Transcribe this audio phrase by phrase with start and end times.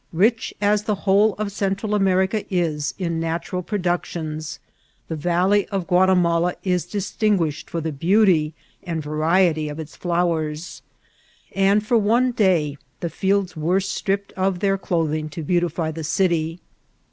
[0.13, 4.57] Rich as the whole of Central America is in natural productions,
[5.09, 10.81] the valley of Ouatimala is distinguished for the beauty and variety of its flowers;
[11.53, 16.03] and for one day the fields were stripped of their clothing to beauti fy the
[16.03, 16.59] city.